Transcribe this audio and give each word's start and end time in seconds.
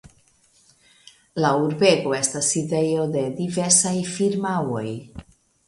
La 1.45 1.51
urbego 1.65 2.15
estas 2.21 2.49
sidejo 2.55 3.07
de 3.19 3.25
diversaj 3.39 3.95
firmaoj. 4.17 4.85